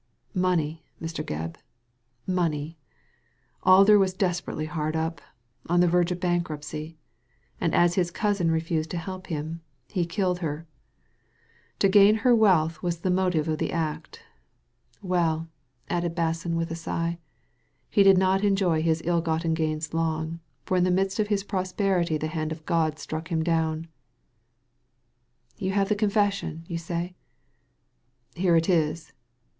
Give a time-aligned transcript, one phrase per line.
[0.49, 1.23] ""Money, Mr.
[1.23, 1.57] Gebb—
[2.25, 2.75] money.
[3.61, 5.21] Alder was des perately hard up—
[5.67, 6.97] on the verge of bankruptcy;
[7.61, 9.61] and as his cousin refused to help him,
[9.91, 10.65] he killed her.
[11.77, 13.11] To Digitized by Google HOW THE DEED WAS DONE 261 gain her wealth was the
[13.11, 14.23] motive of the act
[15.03, 15.47] Well/'
[15.87, 17.19] added Basson, with a sigh,
[17.91, 21.43] he did not enjoy his ill* gotten gains long, for in the midst of his
[21.43, 23.87] prosperity the hand of God struck him down/*
[25.57, 27.13] You have the confession, you say?"
[28.35, 29.13] Here it is